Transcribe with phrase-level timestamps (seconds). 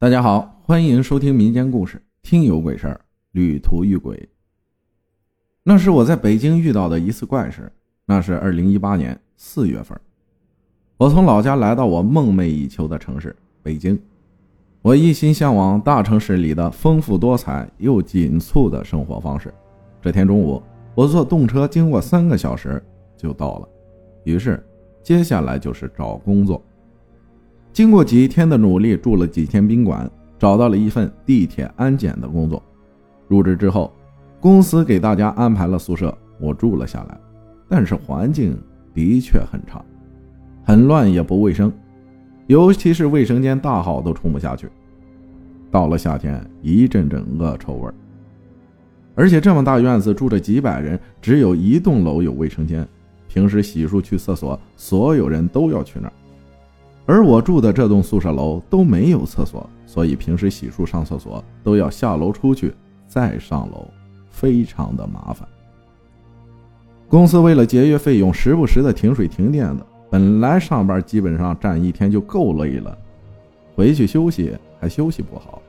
[0.00, 2.94] 大家好，欢迎收听民间故事《听有鬼事儿》，
[3.32, 4.26] 旅途遇鬼。
[5.62, 7.70] 那是我在北京遇到的一次怪事。
[8.06, 10.00] 那是二零一八年四月份，
[10.96, 14.00] 我从老家来到我梦寐以求的城市北京。
[14.80, 19.52] 我一心向往大城市里的丰富多彩又紧促的生活方式。
[20.00, 20.62] 这天中午，
[20.94, 22.82] 我坐动车经过三个小时
[23.18, 23.68] 就到了。
[24.24, 24.66] 于是，
[25.02, 26.64] 接下来就是找工作。
[27.80, 30.06] 经过几天的努力，住了几天宾馆，
[30.38, 32.62] 找到了一份地铁安检的工作。
[33.26, 33.90] 入职之后，
[34.38, 37.18] 公司给大家安排了宿舍，我住了下来。
[37.70, 38.54] 但是环境
[38.92, 39.82] 的确很差，
[40.62, 41.72] 很乱也不卫生，
[42.48, 44.68] 尤其是卫生间大号都冲不下去。
[45.70, 47.90] 到了夏天，一阵阵恶臭味
[49.14, 52.86] 而且这么大院子住着几百人，只有一栋楼有卫生间，
[53.26, 56.12] 平时洗漱去厕所，所有人都要去那儿。
[57.06, 62.72] 而我住的这栋宿舍楼都没有厕所，所以平时洗漱上厕所都要下楼出去
[63.08, 63.88] 再上楼，
[64.30, 65.48] 非常的麻烦。
[67.08, 69.84] 公司为了节约费用，时不时的停水停电的。
[70.08, 72.96] 本来上班基本上站一天就够累了，
[73.74, 75.60] 回去休息还休息不好，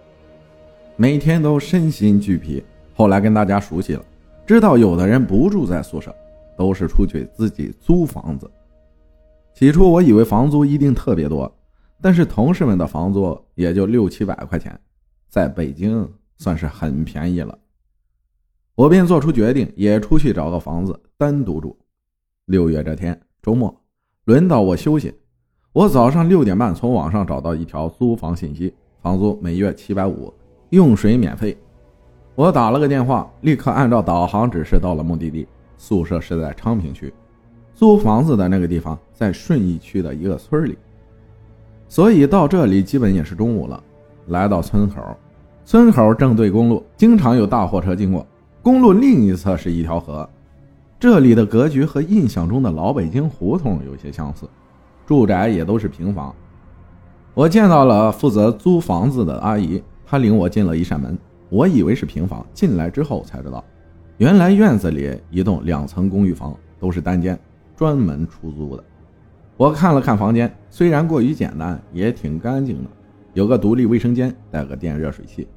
[0.96, 2.64] 每天都身心俱疲。
[2.94, 4.06] 后来跟大家熟悉了，
[4.46, 6.14] 知道有的人不住在宿舍，
[6.56, 8.50] 都是出去自己租房子。
[9.54, 11.52] 起初我以为房租一定特别多，
[12.02, 14.80] 但是同事们的房租也就六七百块钱，
[15.30, 17.58] 在北京算是很便宜了。
[18.76, 21.78] 我便做出决定，也出去找个房子单独住。
[22.46, 23.74] 六月这天周末，
[24.26, 25.14] 轮到我休息。
[25.74, 30.34] 我早上六点半从网上找到一条租房信息，房租每月七百五，
[30.72, 31.56] 用水免费。
[32.34, 35.48] 我打了个电话，立刻按照导航指示到了目的地。
[35.78, 37.14] 宿舍是在昌平区，
[37.82, 40.78] 租房子的那个地方在顺义区的一个村里，
[41.90, 43.84] 所以到这里基本也是中午了。
[44.28, 45.02] 来到村口，
[45.66, 48.24] 村口正对公路，经常有大货车经过。
[48.62, 50.30] 公路另一侧是一条河，
[51.00, 54.48] 这里的格局和印象中的老北京胡同有些相似，
[55.08, 56.32] 住宅也都是平房。
[57.34, 61.18] 我见到了负责租房子的阿姨，她领我进了一扇门，
[61.50, 63.64] 我以为是平房，进来之后才知道，
[64.18, 67.36] 原来院子里一栋两层公寓房，都是单间，
[67.82, 68.84] 专门出租的。
[69.58, 72.90] 我看了看房间，虽然过于简单，也挺干净的，
[73.34, 75.48] 有个独立卫生间，带个电热水器，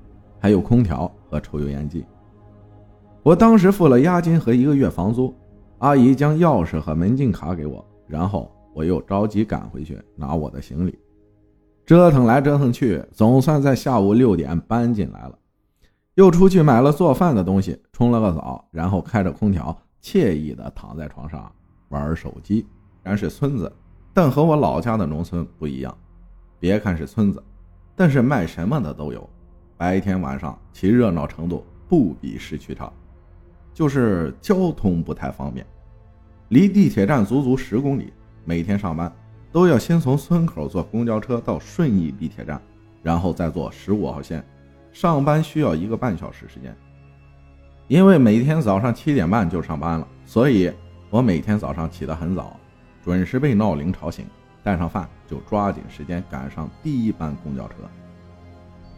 [0.40, 2.02] 还有空调和抽油烟机。
[3.22, 5.34] 我当时付了押金和一个月房租，
[5.80, 10.98] 阿姨将钥匙和门禁卡给我，然后我又着急赶回去拿我的行李，
[11.84, 15.38] 折腾来折腾去，总算在下午六点搬进来了。
[16.14, 21.52] 又出去买了做饭的东西，冲了个澡，然后开着空调，惬意的躺在床上
[21.88, 22.66] 玩手机。
[23.02, 23.70] 然是村子，
[24.14, 25.94] 但和我老家的农村不一样。
[26.58, 27.42] 别看是村子，
[27.94, 29.28] 但是卖什么的都有，
[29.76, 32.90] 白天晚上其热闹程度不比市区差。
[33.74, 35.66] 就是交通不太方便，
[36.48, 38.12] 离地铁站足足十公里。
[38.44, 39.12] 每天上班
[39.50, 42.60] 都要先从村口坐公交车到顺义地铁站，
[43.02, 44.42] 然后再坐十五号线。
[44.92, 46.74] 上班需要一个半小时时间。
[47.88, 50.72] 因为每天早上七点半就上班了，所以
[51.14, 52.58] 我每天早上起得很早，
[53.04, 54.26] 准时被闹铃吵醒，
[54.64, 57.74] 带上饭就抓紧时间赶上第一班公交车。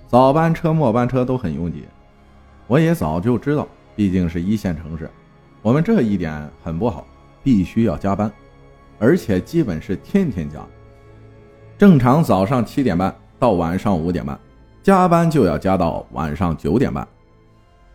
[0.09, 1.85] 早班车、末班车都很拥挤，
[2.69, 3.69] 我也早就知道。
[3.95, 5.11] 毕竟是一线城市，
[5.61, 7.07] 我们这一点很不好，
[7.43, 8.33] 必须要加班，
[8.99, 10.67] 而且基本是天天加。
[11.77, 14.41] 正常早上七点半到晚上五点半，
[14.83, 17.07] 加班就要加到晚上九点半。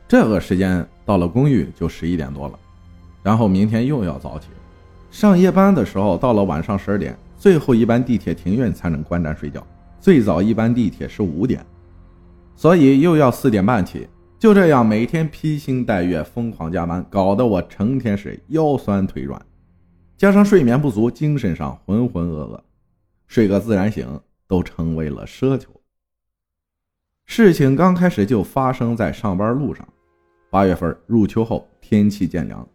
[0.07, 2.59] 这个时间到了公寓就十一点多了，
[3.23, 4.47] 然后明天又要早起。
[5.09, 9.65] 上夜班的时候到了晚上十二点，最后一班地铁停运才能关站睡觉。
[9.99, 11.65] 最早一班地铁是五点，
[12.55, 14.07] 所以又要四点半起。
[14.39, 19.39] 就这样，每天披星戴月，疯狂加班，搞得我成天是腰酸腿软，
[20.17, 22.59] 加上睡眠不足，精神上浑浑噩噩，
[23.27, 25.69] 睡个自然醒都成为了奢求。
[27.25, 29.87] 事情刚开始就发生在上班路上。
[30.49, 32.67] 八月份入秋后，天气渐凉。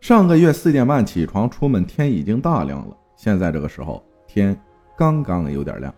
[0.00, 2.96] 上个月四点半起床出门，天已经大亮了。
[3.16, 4.58] 现在这个时候，天
[4.96, 5.94] 刚刚有点亮，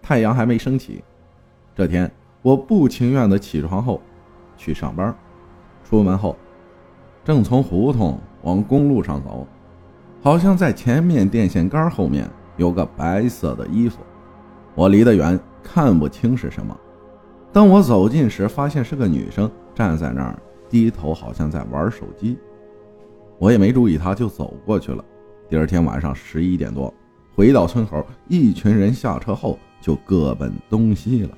[0.00, 1.02] 太阳还没升起。
[1.74, 2.10] 这天。
[2.42, 4.00] 我不情愿的起床后，
[4.56, 5.12] 去上班。
[5.82, 6.36] 出门后，
[7.24, 9.44] 正从胡同往公路上走，
[10.22, 13.98] 好像在前面电线杆后面有个白色的衣服。
[14.76, 16.78] 我离得远，看不清是什么。
[17.52, 20.38] 当我走近时，发现是个女生站在那儿，
[20.70, 22.38] 低头，好像在玩手机。
[23.38, 25.04] 我也没注意他，就走过去了。
[25.48, 26.92] 第二天晚上十一点多，
[27.34, 29.58] 回到村口，一群人下车后。
[29.78, 31.30] 就各奔东西了。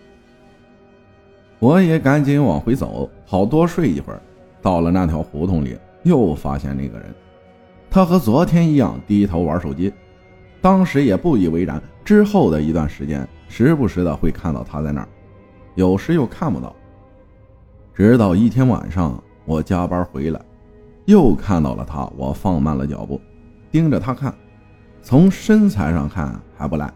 [1.58, 4.22] 我也赶紧往回走，好多睡一会儿。
[4.62, 7.14] 到了那条胡同里，又发现那个人，
[7.90, 9.92] 他和昨天一样低头玩手机。
[10.62, 15.08] 当时也不以为然，之后的一段时间，时不时的会看到他在那儿，
[15.74, 16.74] 有时又看不到。
[17.92, 20.40] 直到一天晚上，我加班回来，
[21.08, 22.06] 又看到了他。
[22.18, 23.18] 我放慢了脚步，
[23.70, 24.34] 盯着他看。
[25.00, 26.92] 从身材上看还不赖，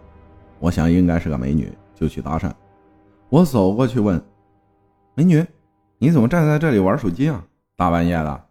[0.58, 2.52] 我想应该是个美女，就去搭讪。
[3.30, 4.22] 我走过去问
[5.16, 5.42] ：“美女，
[5.96, 7.42] 你怎么站在这里玩手机啊？
[7.74, 8.44] 大半夜的。”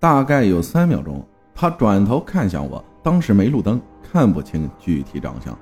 [0.00, 1.22] 大概有三秒钟，
[1.54, 2.82] 他转头看向我。
[3.02, 5.56] 当时没路灯，看不清具体长相，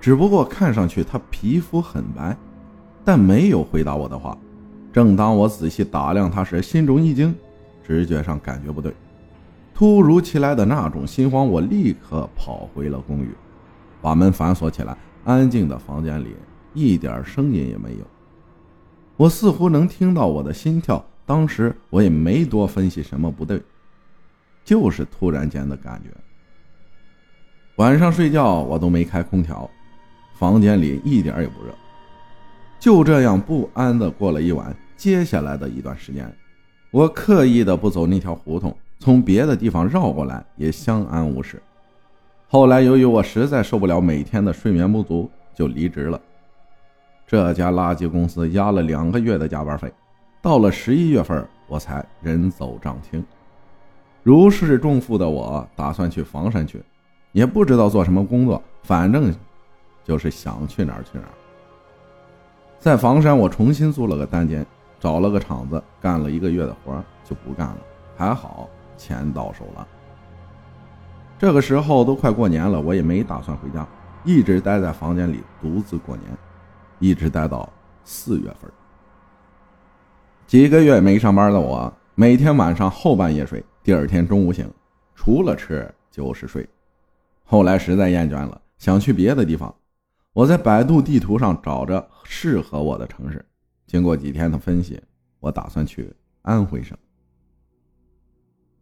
[0.00, 2.34] 只不过看上去他皮肤很白，
[3.04, 4.36] 但没有回答我的话。
[4.94, 7.36] 正当我仔细打量他时，心中一惊，
[7.86, 8.92] 直觉上感觉不对。
[9.74, 13.28] 突如其来的那种心慌，我立刻跑回了公寓，
[14.00, 14.96] 把门反锁起来。
[15.24, 16.34] 安静的房间里
[16.72, 18.06] 一点声音也没有，
[19.16, 21.04] 我似乎能听到我的心跳。
[21.24, 23.60] 当时我也没多分析什么不对，
[24.64, 26.10] 就是突然间的感觉。
[27.76, 29.68] 晚上睡觉我都没开空调，
[30.34, 31.74] 房间里一点也不热。
[32.78, 34.74] 就这样不安的过了一晚。
[34.96, 36.32] 接下来的一段时间，
[36.90, 41.62] 我刻意的不走那条胡同，从别的地方绕过来，也相安无事。
[42.48, 46.20] 后来由于我实在受不了每天的睡眠不足，就离职了。
[47.26, 49.92] 这家垃圾公司压了两个月的加班费，
[50.40, 53.24] 到了十一月份我才人走账清。
[54.22, 56.82] 如释重负的我打算去房山去。
[57.32, 59.30] 也不知道做什么工作，反正
[60.02, 61.34] 就是想去哪儿去哪儿。
[62.78, 64.64] 在房山，我重新租了个单间，
[64.98, 67.78] 找了个厂子，干了一个月的活就不干了。
[68.16, 69.86] 还好钱到手了。
[71.38, 73.86] 这个时候都快过年了，我也没打算回家，
[74.24, 76.26] 一直待在房间里独自过年，
[76.98, 77.68] 一直待到
[78.04, 78.70] 四月份。
[80.46, 84.66] 几个月没上班的我，每天晚上后半夜睡，第二天中午醒，
[85.14, 86.66] 除了吃就是睡。
[87.44, 89.74] 后来实在厌倦了，想去别的地方。
[90.32, 93.44] 我在百度地图上找着适合我的城市。
[93.86, 95.00] 经过几天的分析，
[95.40, 96.12] 我打算去
[96.42, 96.96] 安徽省。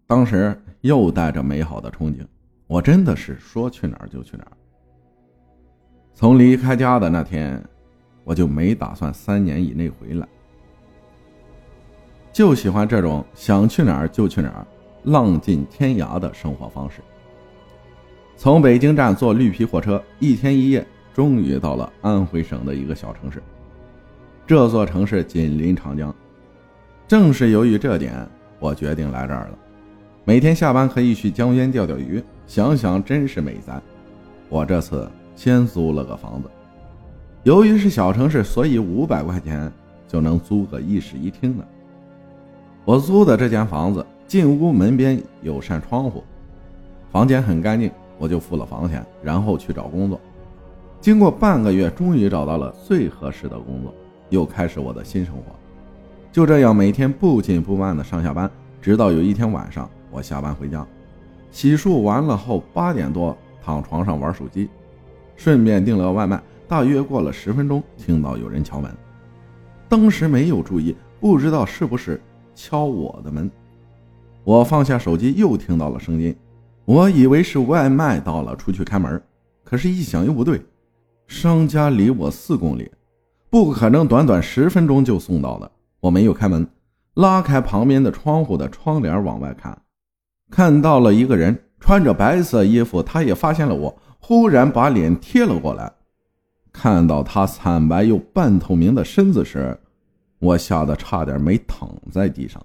[0.06, 2.26] 当时又带着美好的憧憬，
[2.66, 4.52] 我真的是说去哪儿就去哪儿。
[6.14, 7.62] 从离开家的那天，
[8.22, 10.28] 我就没打算三年以内回来，
[12.32, 14.66] 就喜欢这种想去哪儿就去哪儿、
[15.02, 17.00] 浪迹天涯的生活方式。
[18.36, 23.42] 从北京站坐绿皮火车，一天一夜，终于到了安徽省的一个小城市。
[24.46, 26.14] 这座城市紧邻长江，
[27.08, 29.58] 正是由于这点，我决定来这儿了。
[30.22, 33.80] 每天下班可以去江边钓钓鱼，想想真是美哉。
[34.50, 36.50] 我这次先租了个房子，
[37.44, 39.72] 由于是小城市，所以五百块钱
[40.06, 41.66] 就能租个一室一厅的。
[42.84, 46.22] 我租的这间房子，进屋门边有扇窗户，
[47.10, 47.90] 房间很干净。
[48.18, 50.20] 我就付了房钱，然后去找工作。
[51.00, 53.92] 经过半个月，终于找到了最合适的工作，
[54.28, 55.42] 又开始我的新生活。
[56.32, 58.50] 就这样，每天不紧不慢的上下班，
[58.82, 60.86] 直到有一天晚上，我下班回家，
[61.50, 64.68] 洗漱完了后，八点多躺床上玩手机，
[65.36, 66.42] 顺便订了外卖。
[66.66, 68.90] 大约过了十分钟，听到有人敲门，
[69.88, 72.20] 当时没有注意，不知道是不是
[72.54, 73.50] 敲我的门。
[74.42, 76.34] 我放下手机，又听到了声音。
[76.84, 79.22] 我以为是外卖到了，出去开门，
[79.62, 80.60] 可是，一想又不对，
[81.26, 82.90] 商家离我四公里，
[83.54, 85.70] 不可能短短十分钟就送到的。
[86.00, 86.66] 我没有开门，
[87.14, 89.80] 拉开旁边的窗户的窗帘往外看，
[90.50, 95.92] 看到了一个人穿着白色衣服，他也发现了我，忽然把脸贴了过来。
[96.72, 99.78] 看到他惨白又半透明的身子时，
[100.40, 102.60] 我吓得差点没躺在地上。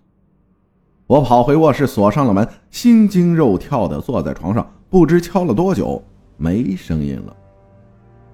[1.05, 6.03] 我跑回卧室，锁上了门，心惊肉跳的坐在床上，不知敲了多久，
[6.35, 7.35] 没声音了。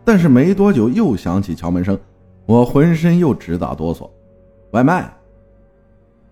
[0.06, 2.00] 但是没多久又响起敲门声，
[2.46, 4.10] 我浑身又直打哆嗦。
[4.72, 5.12] 外卖，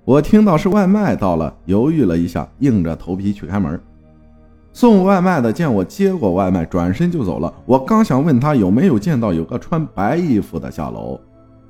[0.05, 3.79] 我听到是外卖到了，犹豫了一下，硬着头皮去开门。
[4.73, 7.53] 送外卖的见我接过外卖，转身就走了。
[7.65, 11.19] 我刚想问他有没有见到有个穿白衣服的下楼，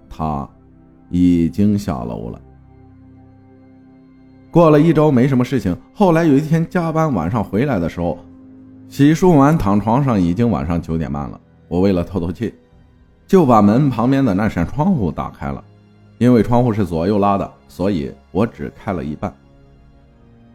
[0.09, 0.50] 他
[1.09, 2.41] 已经下楼了。
[4.50, 8.17] 过了一周没什么事情，后来有一天加班晚上回来的时候，
[8.88, 11.39] 洗漱完躺床上已经晚上九点半了。
[11.67, 12.53] 我为了透透气，
[13.25, 15.63] 就把门旁边的那扇窗户打开了，
[16.18, 19.34] 因为窗户是左右拉的，所以我只开了一半。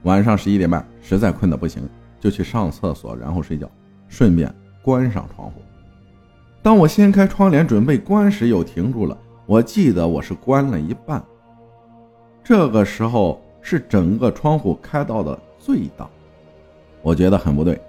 [0.05, 1.83] 晚上十一点半，实在困得不行，
[2.21, 3.69] 就去上厕所，然后睡觉，
[4.07, 5.61] 顺便关上窗户。
[6.63, 9.17] 当我掀开窗帘准备关时，又停住了。
[9.47, 11.23] 我记得我是关了一半。
[12.45, 16.09] 这个时候是整个窗户开到的最大，
[17.03, 17.81] 我觉得很不对。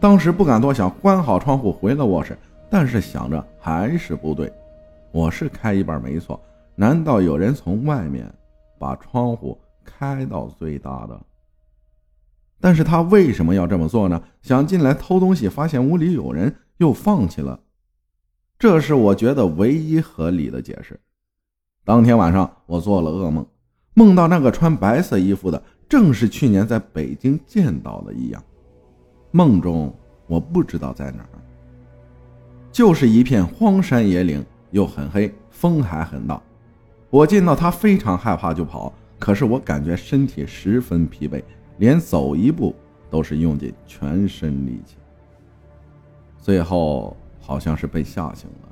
[0.00, 2.36] 当时不敢多想，关好窗户回了卧室。
[2.74, 4.52] 但是想着还是不对，
[5.12, 6.42] 我是开一半没错，
[6.74, 8.28] 难道有人从外面
[8.80, 11.20] 把窗户开到最大的？
[12.60, 14.20] 但是他为什么要这么做呢？
[14.42, 17.60] 想进来偷东西，发现屋里有人，又放弃了。
[18.58, 20.98] 这是我觉得唯一合理的解释。
[21.84, 23.46] 当天晚上，我做了噩梦，
[23.94, 28.42] 梦到那个穿白色衣服的，正是去年在北京见到的一样。
[29.30, 31.38] 梦中我不知道在哪儿，
[32.74, 36.42] 就是一片荒山野岭，又很黑，风还很大。
[37.08, 38.92] 我见到他非常害怕，就跑。
[39.20, 41.40] 可是我感觉身体十分疲惫，
[41.78, 42.74] 连走一步
[43.08, 44.96] 都是用尽全身力气。
[46.36, 47.16] 最后。
[47.46, 48.68] 好像是被吓醒了。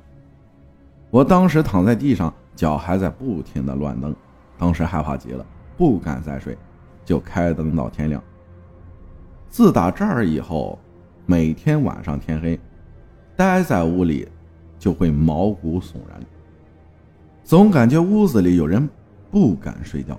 [1.11, 4.15] 我当时躺在地上，脚还在不停的乱蹬，
[4.57, 5.45] 当时害怕极了，
[5.77, 6.57] 不敢再睡，
[7.05, 8.19] 就开灯到天亮。
[9.47, 10.79] 自打这儿以后，
[11.27, 12.59] 每天晚上天黑，
[13.43, 14.25] 待在屋里
[14.79, 16.17] 就会毛骨悚然，
[17.43, 18.87] 总感觉屋子里有人，
[19.29, 20.17] 不敢睡觉。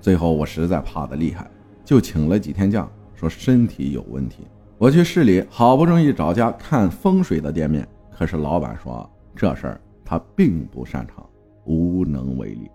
[0.00, 1.50] 最后我实在怕的厉害，
[1.84, 4.46] 就请了几天假，说身体有问题。
[4.78, 11.22] 我去市里，好不容易找家看风水的店面，可是老板说这事儿他并不擅长，
[11.66, 12.70] 无能为力。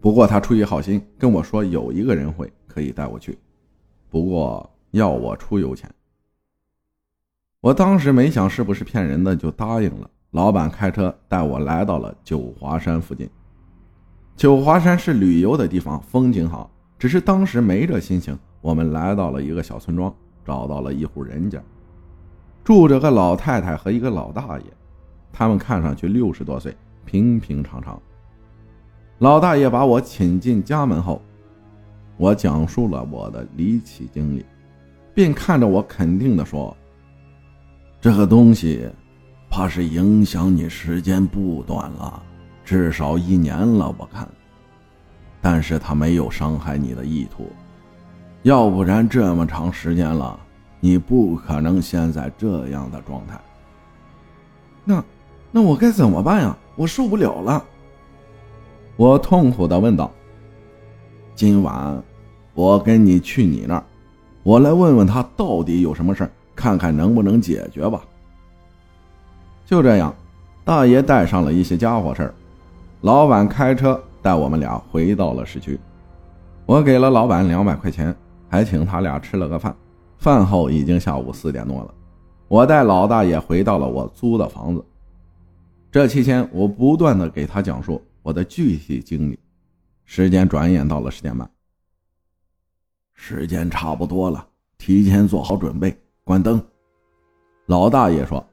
[0.00, 3.36] 不过他出于好心跟我说有一个人会，可以带我去，
[4.08, 5.90] 不过要我出油钱。
[7.64, 10.10] 我当时没想是不是骗人的，就答应了。
[10.32, 13.26] 老板开车带我来到了九华山附近。
[14.36, 18.38] 九华山是旅游的地方，风景好，只是当时没这心情。
[18.60, 20.14] 我们来到了一个小村庄。
[20.44, 21.58] 找到了一户人家，
[22.62, 24.64] 住着个老太太和一个老大爷，
[25.32, 27.98] 他们看上去六十多岁，平平常常。
[29.20, 31.22] 老大爷把我请进家门后，
[32.18, 34.44] 我讲述了我的离奇经历，
[35.14, 36.76] 并看着我肯定的说
[38.04, 38.86] ：“这个东西，
[39.48, 42.22] 怕是影响你时间不短了，
[42.62, 44.28] 至少一年了，我看。
[45.40, 47.48] 但是他没有伤害你的意图。”
[48.44, 50.38] 要不然这么长时间了，
[50.80, 53.40] 你不可能现在这样的状态。
[54.84, 55.02] 那，
[55.50, 56.54] 那我该怎么办呀？
[56.76, 57.64] 我受不了了。
[58.96, 60.12] 我痛苦的问道。
[61.34, 62.02] 今晚，
[62.52, 63.84] 我跟你去你那儿，
[64.42, 68.02] 我来问问他到底有什么事儿看看能不能解决吧。
[69.64, 70.14] 就这样，
[70.64, 72.34] 大爷带上了一些家伙事儿，
[73.00, 75.78] 老板开车带我们俩回到了市区，
[76.66, 78.14] 我给了老板两百块钱。
[78.46, 79.74] 还请他俩吃了个饭，
[80.16, 81.92] 饭后已经下午四点多了。
[82.46, 84.84] 我带老大爷回到了我租的房子。
[85.90, 89.36] 这期间，我不断的给他讲述我的具体经历。
[90.04, 91.50] 时间转眼到了十点半，
[93.12, 94.46] 时间差不多了，
[94.78, 96.60] 提前做好准备，关灯。
[97.66, 98.44] 老大爷说：“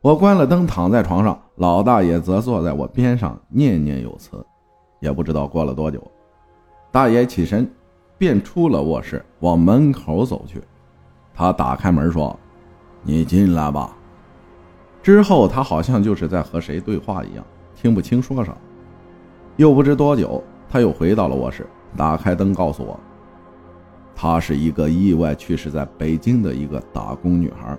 [0.00, 4.44] 我关了灯，躺在床上。”老大爷则坐在我边上，念念有词。
[5.00, 6.02] 也不知道过了多久，
[6.90, 7.70] 大爷起身。
[8.16, 10.60] 便出了卧室，往门口走去。
[11.32, 12.36] 他打开门说
[13.04, 13.96] ：“你进来吧。”
[15.00, 17.44] 之后他好像就是在和谁对话一样，
[17.76, 18.56] 听不清说啥。
[19.54, 21.64] 又不知多久，他又回到了卧室，
[21.96, 22.98] 打开灯告诉我
[24.20, 27.78] ：“她是一个意外去世在北京的一个打工女孩，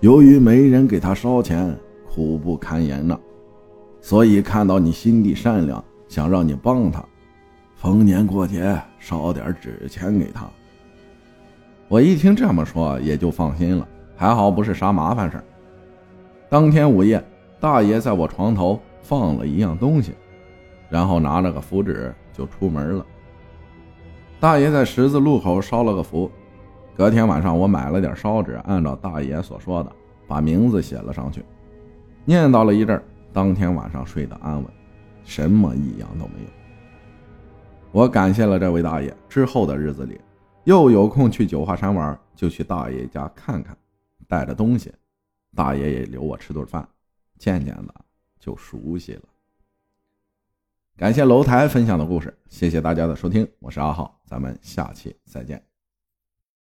[0.00, 1.74] 由于没人给她烧钱，
[2.06, 3.18] 苦不堪言呢，
[4.02, 7.02] 所以看到你心地善良，想让你帮她。”
[7.74, 10.46] 逢年过节烧点纸钱给她。
[11.88, 15.42] 我一听这么说，也就放心了，还好不是啥麻烦事
[16.50, 17.24] 当天午夜，
[17.58, 20.12] 大爷在我床头放了一样东西，
[20.90, 23.06] 然后拿了个符纸就出门了。
[24.44, 26.30] 大爷在十字路口烧了个符，
[26.94, 29.90] 隔天晚上我买了点烧纸，按照大爷所说的，
[30.28, 31.42] 把名字写了上去，
[32.26, 34.66] 念叨了一阵，当天晚上睡得安稳，
[35.24, 36.48] 什么异样都没有。
[37.90, 39.16] 我感谢了这位大爷。
[39.30, 40.20] 之后的日子里，
[40.64, 43.74] 又有空去九华山玩，就去大爷家看看，
[44.28, 44.92] 带着东西，
[45.56, 46.86] 大爷也留我吃顿饭，
[47.38, 47.94] 渐渐的
[48.38, 49.22] 就熟悉了。
[50.96, 55.73] 感谢楼台分享的故事，谢谢大家的收听，我是阿浩，咱们下期再见。